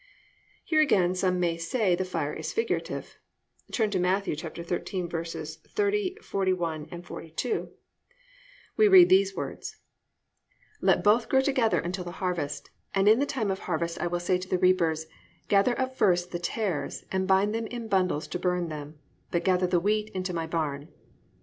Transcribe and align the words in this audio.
"+ 0.35 0.61
Here 0.65 0.81
again 0.81 1.13
some 1.13 1.39
may 1.39 1.57
say 1.57 1.93
the 1.93 2.03
fire 2.03 2.33
is 2.33 2.51
figurative. 2.53 3.19
Turn 3.71 3.91
to 3.91 3.99
Matt. 3.99 4.25
13:30, 4.25 6.23
41, 6.23 7.01
42, 7.03 7.69
we 8.77 8.87
read 8.87 9.09
these 9.09 9.35
words: 9.35 9.77
+"Let 10.81 11.03
both 11.03 11.29
grow 11.29 11.41
together 11.41 11.79
until 11.79 12.03
the 12.03 12.13
harvest; 12.13 12.71
and 12.95 13.07
in 13.07 13.19
the 13.19 13.27
time 13.27 13.51
of 13.51 13.59
harvest 13.59 14.01
I 14.01 14.07
will 14.07 14.19
say 14.19 14.39
to 14.39 14.49
the 14.49 14.57
reapers, 14.57 15.05
gather 15.49 15.79
up 15.79 15.95
first 15.95 16.31
the 16.31 16.39
tares, 16.39 17.05
and 17.11 17.27
bind 17.27 17.53
them 17.53 17.67
in 17.67 17.87
bundles 17.87 18.25
to 18.29 18.39
barn 18.39 18.69
them; 18.69 18.97
but 19.29 19.43
gather 19.45 19.67
the 19.67 19.79
wheat 19.79 20.09
into 20.15 20.33
my 20.33 20.47
barn." 20.47 20.87